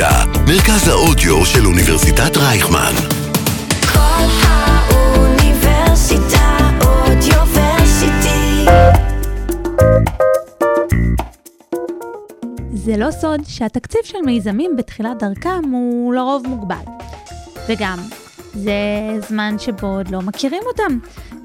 [0.00, 2.92] אוניברסיטה, מרכז האודיו של אוניברסיטת רייכמן.
[3.92, 5.58] כל האוניברסיטה
[6.84, 8.64] אודיוורסיטי.
[12.74, 16.84] זה לא סוד שהתקציב של מיזמים בתחילת דרכם הוא לרוב מוגבל.
[17.68, 17.98] וגם,
[18.54, 18.72] זה
[19.28, 20.98] זמן שבו עוד לא מכירים אותם,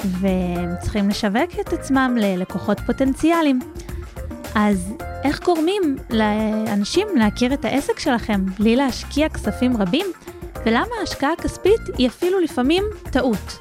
[0.04, 3.60] והם צריכים לשווק את עצמם ללקוחות פוטנציאליים.
[4.56, 4.94] אז
[5.26, 10.06] איך גורמים לאנשים להכיר את העסק שלכם בלי להשקיע כספים רבים?
[10.66, 13.58] ולמה ההשקעה הכספית היא אפילו לפעמים טעות?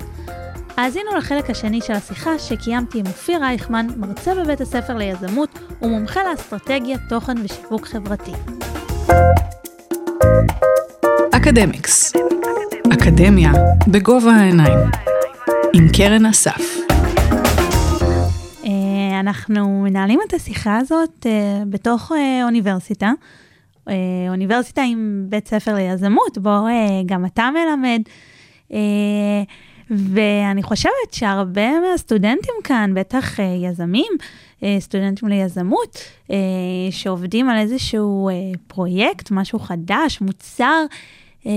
[0.77, 6.99] האזינו לחלק השני של השיחה שקיימתי עם אופיר רייכמן, מרצה בבית הספר ליזמות ומומחה לאסטרטגיה,
[7.09, 8.33] תוכן ושיווק חברתי.
[11.37, 12.13] אקדמיקס,
[12.93, 13.53] אקדמיה
[13.89, 14.79] בגובה העיניים,
[15.75, 16.84] עם קרן אסף.
[19.25, 23.13] אנחנו מנהלים את השיחה הזאת אה, בתוך אה, אוניברסיטה,
[23.89, 23.95] אה,
[24.29, 28.03] אוניברסיטה עם בית ספר ליזמות, בו אה, גם אתה מלמד.
[28.73, 29.43] אה,
[29.91, 34.13] ואני חושבת שהרבה מהסטודנטים כאן, בטח אה, יזמים,
[34.63, 35.99] אה, סטודנטים ליזמות,
[36.31, 36.37] אה,
[36.91, 38.35] שעובדים על איזשהו אה,
[38.67, 40.85] פרויקט, משהו חדש, מוצר,
[41.47, 41.53] אה,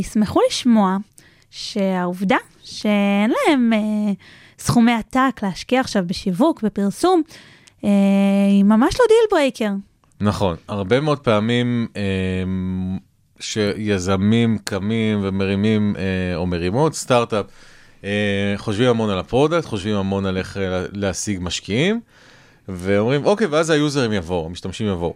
[0.00, 0.96] ישמחו לשמוע
[1.50, 4.12] שהעובדה שאין להם אה,
[4.58, 7.22] סכומי עתק להשקיע עכשיו בשיווק, בפרסום,
[7.84, 7.90] אה,
[8.50, 9.72] היא ממש לא deal breaker.
[10.20, 12.02] נכון, הרבה מאוד פעמים אה,
[13.40, 17.46] שיזמים קמים ומרימים אה, או מרימות, סטארט-אפ,
[18.04, 22.00] אה, חושבים המון על ה product, חושבים המון על איך אה, להשיג משקיעים,
[22.68, 25.14] ואומרים, אוקיי, ואז היוזרים יבואו, המשתמשים יבואו.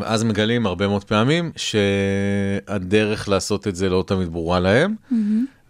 [0.00, 4.94] ואז מגלים הרבה מאוד פעמים שהדרך לעשות את זה לא תמיד ברורה להם,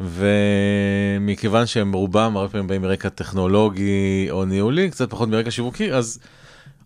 [0.05, 6.19] ומכיוון שהם רובם הרבה פעמים באים מרקע טכנולוגי או ניהולי, קצת פחות מרקע שיווקי, אז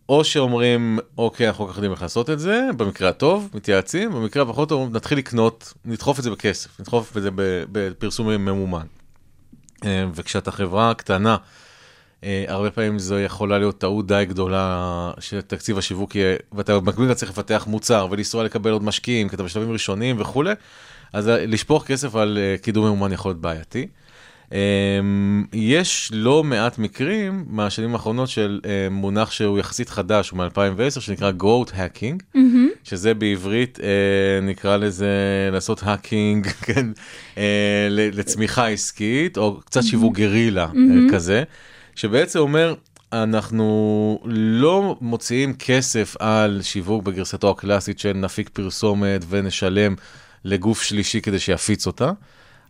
[0.08, 4.42] או שאומרים, אוקיי, אנחנו כל כך יודעים איך לעשות את זה, במקרה הטוב, מתייעצים, במקרה
[4.42, 7.30] הפחות טוב, נתחיל לקנות, נדחוף את זה בכסף, נדחוף את זה
[7.72, 8.86] בפרסום ממומן.
[9.84, 11.36] אה, וכשאתה חברה קטנה,
[12.24, 17.30] אה, הרבה פעמים זו יכולה להיות טעות די גדולה שתקציב השיווק יהיה, ואתה במקביל צריך
[17.30, 20.52] לפתח מוצר ולנסוע לקבל עוד משקיעים, כי אתה בשלבים ראשונים וכולי,
[21.12, 23.86] אז לשפוך כסף על אה, קידום ממומן יכול להיות בעייתי.
[24.48, 24.52] Um,
[25.52, 31.32] יש לא מעט מקרים מהשנים האחרונות של uh, מונח שהוא יחסית חדש, הוא מ-2010, שנקרא
[31.40, 32.38] growth hacking, mm-hmm.
[32.84, 35.08] שזה בעברית uh, נקרא לזה
[35.52, 36.86] לעשות האקינג, כן,
[37.34, 37.38] uh,
[37.90, 41.12] לצמיחה עסקית, או קצת שיווק גרילה mm-hmm.
[41.12, 41.42] כזה,
[41.94, 42.74] שבעצם אומר,
[43.12, 49.94] אנחנו לא מוציאים כסף על שיווק בגרסתו הקלאסית של נפיק פרסומת ונשלם
[50.44, 52.10] לגוף שלישי כדי שיפיץ אותה.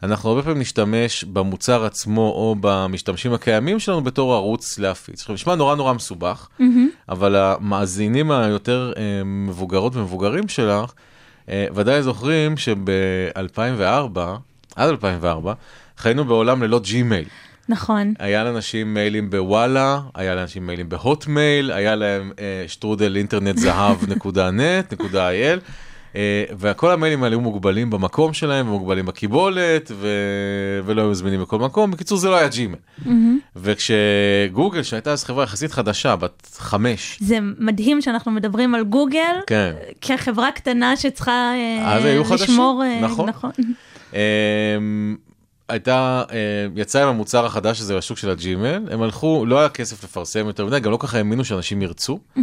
[0.03, 5.21] אנחנו הרבה פעמים נשתמש במוצר עצמו או במשתמשים הקיימים שלנו בתור ערוץ להפיץ.
[5.21, 6.63] עכשיו, נשמע נורא נורא מסובך, mm-hmm.
[7.09, 10.93] אבל המאזינים היותר אה, מבוגרות ומבוגרים שלך,
[11.49, 14.19] אה, ודאי זוכרים שב-2004,
[14.77, 15.53] עד 2004,
[15.97, 17.29] חיינו בעולם ללא ג'ימייל.
[17.69, 18.15] נכון.
[18.19, 24.51] היה לאנשים מיילים בוואלה, היה לאנשים מיילים בהוטמייל, היה להם אה, שטרודל אינטרנט זהב נקודה
[24.51, 25.61] נט, נקודה IL.
[26.13, 26.17] Uh,
[26.59, 30.09] וכל המיילים האלה היו מוגבלים במקום שלהם ומוגבלים בקיבולת ו...
[30.85, 31.91] ולא היו זמינים בכל מקום.
[31.91, 32.77] בקיצור זה לא היה ג'ימל.
[32.77, 33.11] Mm-hmm.
[33.57, 37.19] וכשגוגל שהייתה אז חברה יחסית חדשה בת חמש.
[37.21, 39.73] זה מדהים שאנחנו מדברים על גוגל כן.
[40.01, 41.53] כחברה קטנה שצריכה
[41.85, 42.83] אז היו חדשים, לשמור.
[42.83, 43.29] Uh, נכון.
[43.29, 43.51] נכון.
[44.11, 44.15] Um,
[45.69, 46.33] הייתה, uh,
[46.77, 50.67] יצא עם המוצר החדש הזה לשוק של הג'ימל, הם הלכו, לא היה כסף לפרסם יותר
[50.67, 52.19] מדי, גם לא ככה האמינו שאנשים ירצו.
[52.37, 52.41] Mm-hmm.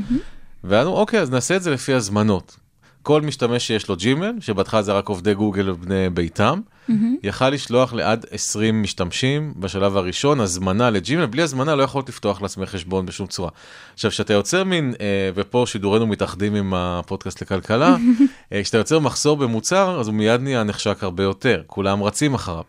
[0.64, 2.65] ואז אמרו, אוקיי, אז נעשה את זה לפי הזמנות.
[3.06, 6.94] כל משתמש שיש לו ג'ימל, שבהתחלה זה רק עובדי גוגל ובני ביתם, mm-hmm.
[7.24, 12.70] יכל לשלוח לעד 20 משתמשים בשלב הראשון, הזמנה לג'ימל, בלי הזמנה לא יכולת לפתוח לעצמך
[12.70, 13.50] חשבון בשום צורה.
[13.94, 17.96] עכשיו, כשאתה יוצר מין, אה, ופה שידורנו מתאחדים עם הפודקאסט לכלכלה,
[18.54, 22.64] אה, כשאתה יוצר מחסור במוצר, אז הוא מיד נהיה נחשק הרבה יותר, כולם רצים אחריו.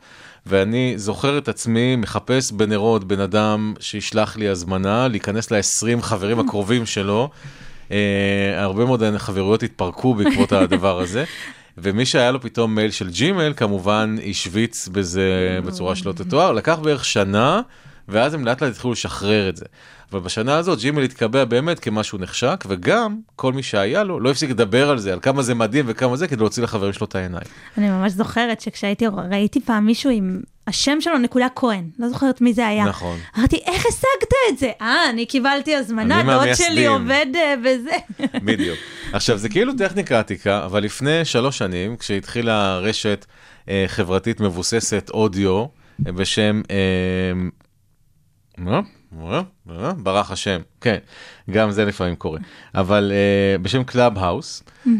[0.46, 6.86] ואני זוכר את עצמי מחפש בנרות בן אדם שישלח לי הזמנה, להיכנס ל-20 חברים הקרובים
[6.86, 7.30] שלו.
[7.88, 7.92] Uh,
[8.56, 11.24] הרבה מאוד חברויות התפרקו בעקבות הדבר הזה.
[11.78, 17.04] ומי שהיה לו פתאום מייל של ג'ימל, כמובן השוויץ בזה בצורה שלא תתואר, לקח בערך
[17.04, 17.60] שנה,
[18.08, 19.64] ואז הם לאט לאט התחילו לשחרר את זה.
[20.12, 24.50] אבל בשנה הזאת ג'ימל התקבע באמת כמשהו נחשק, וגם כל מי שהיה לו לא הפסיק
[24.50, 27.46] לדבר על זה, על כמה זה מדהים וכמה זה, כדי להוציא לחברים שלו את העיניים.
[27.78, 32.54] אני ממש זוכרת שכשהייתי, ראיתי פעם מישהו עם השם שלו נקודה כהן, לא זוכרת מי
[32.54, 32.84] זה היה.
[32.84, 33.18] נכון.
[33.38, 34.70] אמרתי, איך השגת את זה?
[34.80, 36.54] אה, אני קיבלתי הזמנה, אני דוד.
[36.54, 37.96] שלי עובד אה, בזה.
[38.46, 38.78] בדיוק.
[39.12, 43.26] עכשיו, זה כאילו טכניקה עתיקה, אבל לפני שלוש שנים, כשהתחילה רשת
[43.68, 45.64] אה, חברתית מבוססת אודיו,
[46.06, 46.76] אה, בשם, אה?
[46.76, 46.80] אה,
[47.32, 47.48] אה,
[49.96, 50.96] ברח השם, כן,
[51.50, 52.38] גם זה לפעמים קורה.
[52.74, 54.92] אבל אה, בשם Clubhouse, אה,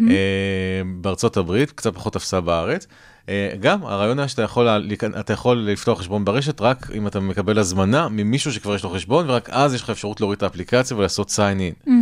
[1.00, 2.86] בארצות הברית, קצת פחות תפסה בארץ.
[3.28, 4.78] אה, גם הרעיון היה שאתה יכול, לה-
[5.20, 9.30] אתה יכול לפתוח חשבון ברשת רק אם אתה מקבל הזמנה ממישהו שכבר יש לו חשבון,
[9.30, 11.88] ורק אז יש לך אפשרות להוריד את האפליקציה ולעשות sign in.
[11.88, 11.92] אה,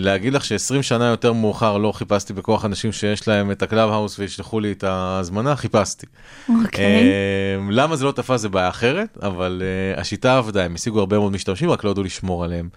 [0.00, 4.18] להגיד לך ש-20 שנה יותר מאוחר לא חיפשתי בכוח אנשים שיש להם את ה Clubhouse
[4.18, 6.06] וישלחו לי את ההזמנה, חיפשתי.
[6.48, 6.84] אוקיי.
[6.84, 11.18] אה, למה זה לא תפס זה בעיה אחרת, אבל אה, השיטה עבדה, הם השיגו הרבה
[11.18, 12.68] מאוד משתמשים, רק לא ידעו לשמור עליהם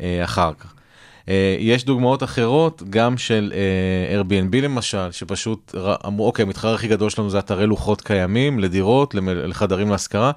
[0.00, 0.74] אה, אחר כך.
[1.28, 5.74] אה, יש דוגמאות אחרות, גם של אה, Airbnb למשל, שפשוט
[6.06, 10.30] אמרו, אוקיי, המתחרה הכי גדול שלנו זה אתרי לוחות קיימים, לדירות, לחדרים להשכרה.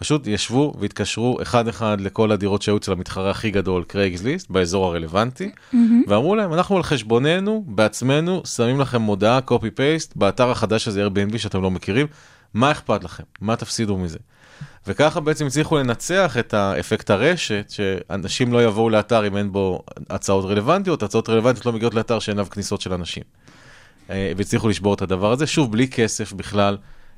[0.00, 5.50] פשוט ישבו והתקשרו אחד-אחד לכל הדירות שהיו אצל המתחרה הכי גדול, קרייגסליסט, באזור הרלוונטי,
[6.06, 11.62] ואמרו להם, אנחנו על חשבוננו, בעצמנו, שמים לכם מודעה, copy-paste, באתר החדש הזה, Airbnb, שאתם
[11.62, 12.06] לא מכירים,
[12.54, 13.22] מה אכפת לכם?
[13.40, 14.18] מה תפסידו מזה?
[14.86, 20.44] וככה בעצם הצליחו לנצח את האפקט הרשת, שאנשים לא יבואו לאתר אם אין בו הצעות
[20.44, 23.22] רלוונטיות, הצעות רלוונטיות לא מגיעות לאתר שאין אליו כניסות של אנשים.
[24.10, 26.76] אה, והצליחו לשבור את הדבר הזה, שוב, בלי כסף בכלל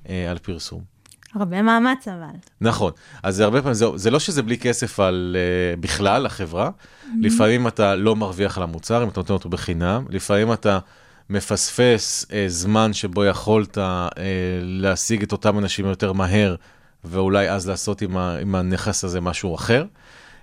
[0.08, 1.01] אה, על פרסום.
[1.34, 2.36] הרבה מאמץ אבל.
[2.60, 2.92] נכון,
[3.22, 5.36] אז הרבה פעמים, זה, זה לא שזה בלי כסף על
[5.76, 6.70] uh, בכלל, החברה,
[7.20, 10.78] לפעמים אתה לא מרוויח על המוצר, אם אתה נותן אותו בחינם, לפעמים אתה
[11.30, 13.80] מפספס uh, זמן שבו יכולת uh,
[14.62, 16.54] להשיג את אותם אנשים יותר מהר,
[17.04, 19.84] ואולי אז לעשות עם, ה, עם הנכס הזה משהו אחר.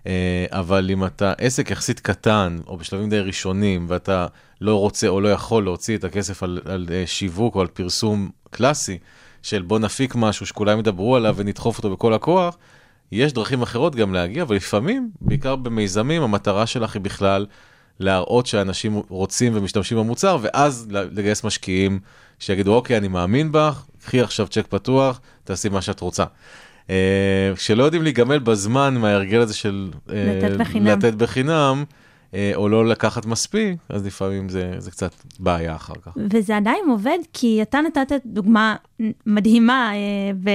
[0.04, 0.08] Uh,
[0.52, 4.28] אבל אם אתה עסק יחסית קטן, או בשלבים די ראשונים, ואתה
[4.62, 8.30] לא רוצה או לא יכול להוציא את הכסף על, על uh, שיווק או על פרסום
[8.50, 8.98] קלאסי,
[9.44, 12.58] של בוא נפיק משהו שכולם ידברו עליו ונדחוף אותו בכל הכוח,
[13.12, 17.46] יש דרכים אחרות גם להגיע, ולפעמים, בעיקר במיזמים, המטרה שלך היא בכלל
[18.00, 22.00] להראות שאנשים רוצים ומשתמשים במוצר, ואז לגייס משקיעים
[22.40, 26.24] שיגידו, אוקיי, אני מאמין בך, קחי עכשיו צ'ק פתוח, תעשי מה שאת רוצה.
[26.90, 30.88] אה, כשלא יודעים להיגמל בזמן מההרגל הזה של אה, לתת בחינם.
[30.88, 31.84] לתת בחינם,
[32.56, 36.12] או לא לקחת מספיק, אז לפעמים זה, זה קצת בעיה אחר כך.
[36.32, 38.76] וזה עדיין עובד, כי אתה נתת דוגמה
[39.26, 40.52] מדהימה אה,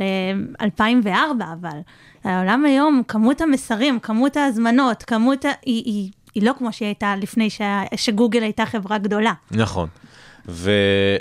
[0.00, 1.78] אה, 2004, אבל
[2.24, 5.48] העולם היום, כמות המסרים, כמות ההזמנות, כמות ה...
[5.48, 7.82] היא, היא, היא לא כמו שהיא הייתה לפני שה...
[7.96, 9.32] שגוגל הייתה חברה גדולה.
[9.50, 9.88] נכון.
[10.48, 10.70] ו...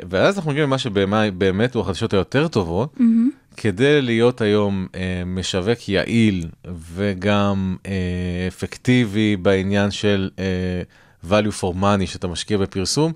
[0.10, 2.98] ואז אנחנו מגיעים למה שבאמת הוא החדשות היותר טובות,
[3.58, 6.50] כדי להיות היום אה, משווק יעיל
[6.94, 7.92] וגם אה,
[8.48, 10.82] אפקטיבי בעניין של אה,
[11.30, 13.14] value for money שאתה משקיע בפרסום,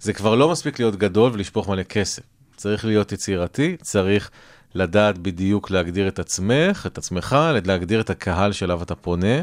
[0.00, 2.22] זה כבר לא מספיק להיות גדול ולשפוך מלא כסף.
[2.56, 4.30] צריך להיות יצירתי, צריך
[4.74, 9.42] לדעת בדיוק להגדיר את עצמך, את עצמך, להגדיר את הקהל שאליו אתה פונה,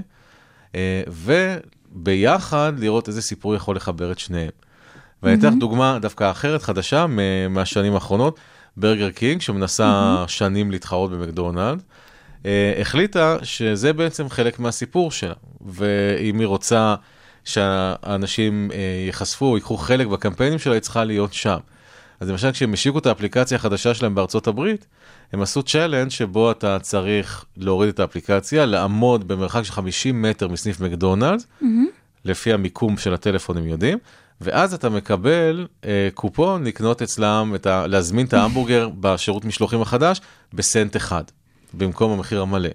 [0.75, 4.51] אה, וביחד לראות איזה סיפור יכול לחבר את שניהם.
[5.24, 7.06] ואני אתן לך דוגמה דווקא אחרת, חדשה,
[7.50, 8.39] מהשנים האחרונות,
[8.77, 11.81] ברגר קינג, שמנסה שנים להתחרות במקדונלד,
[12.45, 15.33] אה, החליטה שזה בעצם חלק מהסיפור שלה,
[15.66, 16.95] ואם היא רוצה
[17.44, 21.57] שהאנשים אה, ייחשפו, ייקחו חלק בקמפיינים שלה, היא צריכה להיות שם.
[22.19, 24.86] אז למשל, כשהם השיקו את האפליקציה החדשה שלהם בארצות הברית,
[25.33, 30.80] הם עשו challenge שבו אתה צריך להוריד את האפליקציה, לעמוד במרחק של 50 מטר מסניף
[30.80, 31.48] מקדונלדס,
[32.25, 33.98] לפי המיקום של הטלפון הם יודעים,
[34.42, 40.22] ואז אתה מקבל אה, קופון לקנות אצלם, את ה, להזמין את ההמבורגר בשירות משלוחים החדש
[40.54, 41.24] בסנט אחד,
[41.74, 42.70] במקום המחיר המלא.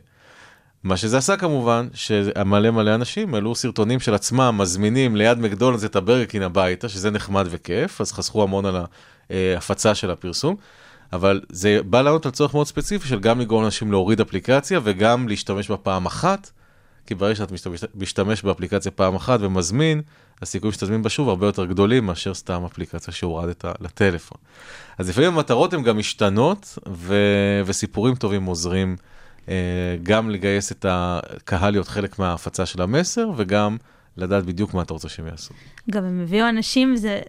[0.85, 5.97] מה שזה עשה כמובן, שמלא מלא אנשים העלו סרטונים של עצמם, מזמינים ליד מקדונלדס את
[5.97, 8.76] הברקין הביתה, שזה נחמד וכיף, אז חסכו המון על
[9.31, 10.57] ההפצה של הפרסום,
[11.12, 15.29] אבל זה בא לענות על צורך מאוד ספציפי של גם לגרום לאנשים להוריד אפליקציה וגם
[15.29, 16.50] להשתמש בה פעם אחת,
[17.07, 20.02] כי ברגע שאתה משתמש, משתמש באפליקציה פעם אחת ומזמין,
[20.42, 24.38] הסיכויים שתזמין בה שוב הרבה יותר גדולים מאשר סתם אפליקציה שהורדת לטלפון.
[24.99, 27.14] אז לפעמים המטרות הן גם משתנות, ו...
[27.64, 28.97] וסיפורים טובים עוזרים
[29.49, 29.54] אה,
[30.02, 33.76] גם לגייס את הקהל להיות חלק מההפצה של המסר, וגם
[34.17, 35.55] לדעת בדיוק מה אתה רוצה שהם יעשו.
[35.90, 37.21] גם הם הביאו אנשים, זה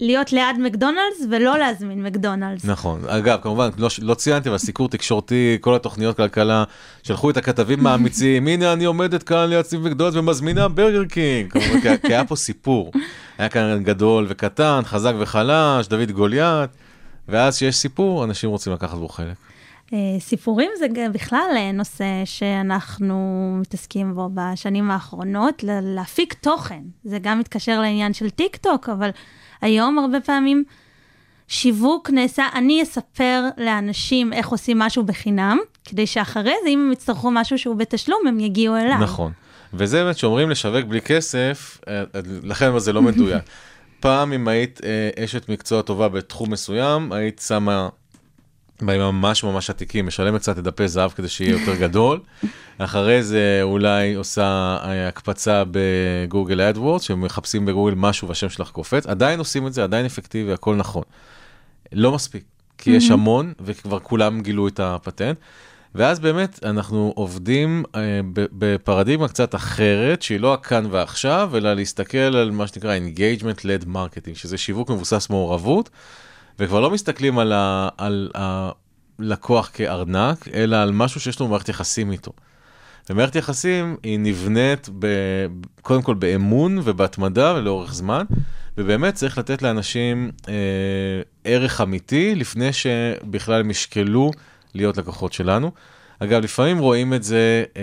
[0.00, 2.64] להיות ליד מקדונלדס ולא להזמין מקדונלדס.
[2.64, 3.00] נכון.
[3.06, 6.64] אגב, כמובן, לא, לא ציינתי, אבל סיקור תקשורתי, כל התוכניות כלכלה,
[7.02, 11.50] שלחו את הכתבים האמיצים, הנה אני עומדת כאן ליד סניף מקדונלדס ומזמינה ברגר קינג.
[11.52, 12.92] כמובן, כי, כי היה פה סיפור.
[13.38, 16.70] היה כאן גדול וקטן, חזק וחלש, דוד גוליית,
[17.28, 19.51] ואז כשיש סיפור, אנשים רוצים לקחת בו חלק.
[19.92, 26.82] אה, סיפורים זה בכלל אה, נושא שאנחנו מתעסקים בו בשנים האחרונות, להפיק תוכן.
[27.04, 29.10] זה גם מתקשר לעניין של טיק טוק, אבל
[29.60, 30.64] היום הרבה פעמים
[31.48, 37.30] שיווק נעשה, אני אספר לאנשים איך עושים משהו בחינם, כדי שאחרי זה, אם הם יצטרכו
[37.30, 38.98] משהו שהוא בתשלום, הם יגיעו אליי.
[38.98, 39.32] נכון.
[39.74, 42.02] וזה באמת שאומרים לשווק בלי כסף, אה,
[42.42, 43.42] לכן אבל זה לא מדויק.
[44.00, 47.88] פעם אם היית אה, אשת מקצוע טובה בתחום מסוים, היית שמה
[48.82, 52.20] ממש ממש עתיקים, משלמת קצת את דפי זהב כדי שיהיה יותר גדול.
[52.78, 59.06] אחרי זה אולי עושה אה, הקפצה ב Google AdWords, שמחפשים בגוגל משהו והשם שלך קופץ,
[59.06, 61.02] עדיין עושים את זה, עדיין אפקטיבי, הכל נכון.
[61.92, 62.44] לא מספיק,
[62.78, 65.36] כי יש המון, וכבר כולם גילו את הפטנט.
[65.94, 72.50] ואז באמת אנחנו עובדים אה, בפרדיגמה קצת אחרת, שהיא לא הכאן ועכשיו, אלא להסתכל על
[72.50, 75.90] מה שנקרא engagement led marketing, שזה שיווק מבוסס מעורבות,
[76.62, 82.32] וכבר לא מסתכלים על, הלקוח כארנק, אלא על משהו שיש לנו מערכת יחסים איתו.
[83.10, 85.06] ומערכת יחסים היא נבנית ב,
[85.82, 88.24] קודם כל באמון ובהתמדה ולאורך זמן,
[88.78, 90.54] ובאמת צריך לתת לאנשים אה,
[91.44, 94.30] ערך אמיתי לפני שבכלל הם ישקלו
[94.74, 95.70] להיות לקוחות שלנו.
[96.18, 97.82] אגב, לפעמים רואים את זה, אה,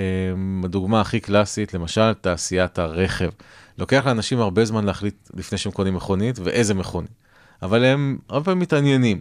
[0.63, 3.29] הדוגמה הכי קלאסית, למשל, תעשיית הרכב.
[3.77, 7.28] לוקח לאנשים הרבה זמן להחליט לפני שהם קונים מכונית, ואיזה מכונית.
[7.61, 9.19] אבל הם הרבה פעמים מתעניינים.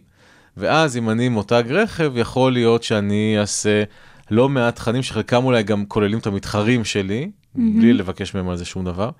[0.56, 3.82] ואז אם אני מותג רכב, יכול להיות שאני אעשה
[4.30, 7.60] לא מעט תכנים שחלקם אולי גם כוללים את המתחרים שלי, mm-hmm.
[7.78, 9.10] בלי לבקש מהם על זה שום דבר.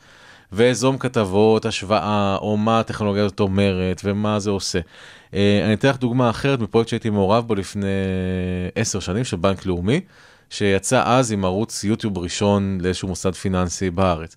[0.53, 4.81] ואזום כתבות, השוואה, או מה הטכנולוגיה הזאת אומרת, ומה זה עושה.
[5.35, 7.87] אה, אני אתן לך דוגמה אחרת מפרויקט שהייתי מעורב בו לפני
[8.75, 10.01] עשר שנים, של בנק לאומי,
[10.51, 14.37] שיצא אז עם ערוץ יוטיוב ראשון לאיזשהו מוסד פיננסי בארץ.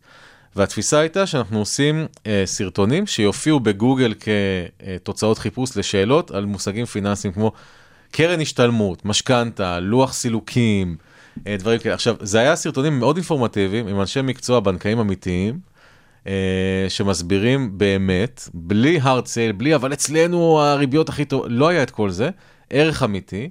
[0.55, 7.51] והתפיסה הייתה שאנחנו עושים אה, סרטונים שיופיעו בגוגל כתוצאות חיפוש לשאלות על מושגים פיננסיים כמו
[8.11, 10.95] קרן השתלמות, משכנתה, לוח סילוקים,
[11.47, 11.95] אה, דברים כאלה.
[11.95, 15.59] עכשיו, זה היה סרטונים מאוד אינפורמטיביים עם אנשי מקצוע בנקאים אמיתיים,
[16.27, 21.91] אה, שמסבירים באמת, בלי hard sale, בלי אבל אצלנו הריביות הכי טוב, לא היה את
[21.91, 22.29] כל זה,
[22.69, 23.49] ערך אמיתי.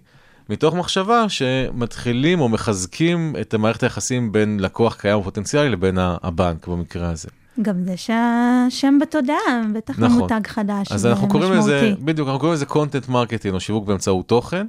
[0.50, 7.10] מתוך מחשבה שמתחילים או מחזקים את מערכת היחסים בין לקוח קיים ופוטנציאלי לבין הבנק במקרה
[7.10, 7.28] הזה.
[7.62, 10.18] גם זה שהשם בתודעה, בטח נכון.
[10.18, 11.94] ממותג חדש, אז אנחנו קוראים לזה.
[12.00, 14.66] בדיוק, אנחנו קוראים לזה content marketing או שיווק באמצעות תוכן,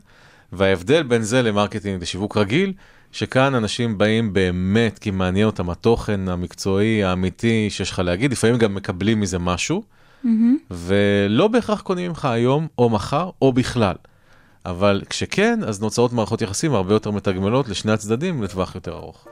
[0.52, 2.74] וההבדל בין זה ל marketing לשיווק רגיל,
[3.12, 8.76] שכאן אנשים באים באמת כי מעניין אותם התוכן המקצועי, האמיתי שיש לך להגיד, לפעמים גם
[8.76, 9.84] מקבלים מזה משהו,
[10.72, 13.96] ולא בהכרח קונים ממך היום או מחר או בכלל.
[14.66, 19.28] אבל כשכן, אז נוצרות מערכות יחסים הרבה יותר מתגמלות לשני הצדדים לטווח יותר ארוך.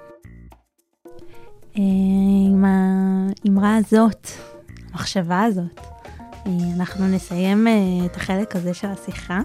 [1.77, 1.83] אה,
[2.49, 4.27] עם האמרה הזאת,
[4.91, 5.79] המחשבה הזאת,
[6.47, 7.73] אה, אנחנו נסיים אה,
[8.05, 9.39] את החלק הזה של השיחה,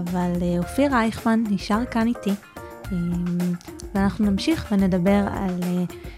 [0.00, 2.30] אבל אופיר רייכמן נשאר כאן איתי,
[3.94, 5.60] ואנחנו נמשיך ונדבר על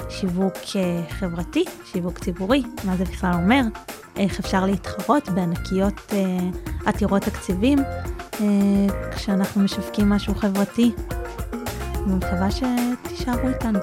[0.09, 0.54] שיווק
[1.09, 3.62] חברתי, שיווק ציבורי, מה זה בכלל אומר,
[4.16, 6.12] איך אפשר להתחרות בענקיות
[6.87, 7.78] עתירות תקציבים
[9.16, 10.92] כשאנחנו משווקים משהו חברתי.
[11.94, 13.78] אני מקווה שתישארו איתנו.